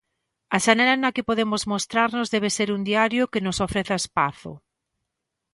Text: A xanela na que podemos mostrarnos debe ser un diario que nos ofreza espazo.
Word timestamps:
A 0.55 0.57
xanela 0.65 0.95
na 1.01 1.13
que 1.15 1.27
podemos 1.29 1.61
mostrarnos 1.73 2.31
debe 2.35 2.49
ser 2.57 2.69
un 2.75 2.81
diario 2.89 3.29
que 3.31 3.43
nos 3.45 3.57
ofreza 3.67 3.95
espazo. 4.01 4.51